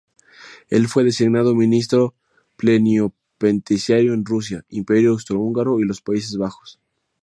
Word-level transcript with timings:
El 0.71 0.87
fue 0.87 1.03
designado 1.03 1.53
ministro 1.53 2.15
plenipotenciario 2.57 4.15
en 4.15 4.25
Rusia, 4.25 4.65
Imperio 4.69 5.11
austrohúngaro 5.11 5.79
y 5.79 5.83
Los 5.83 6.01
Países 6.01 6.37
Bajos. 6.37 6.79